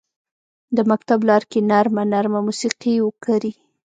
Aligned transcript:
د 0.75 0.77
مکتب 0.91 1.19
لارکې 1.29 1.59
نرمه، 1.69 2.03
نرمه 2.13 2.39
موسیقي 2.47 2.95
وکري 3.01 3.51